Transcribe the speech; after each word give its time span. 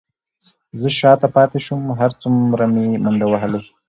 زه 0.79 0.87
شاته 0.99 1.27
پاتې 1.35 1.59
شوم، 1.65 1.81
هر 1.99 2.11
څومره 2.21 2.63
مې 2.73 2.85
منډې 3.03 3.25
وهلې، 3.29 3.61